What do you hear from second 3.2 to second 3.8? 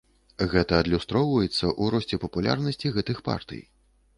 партый.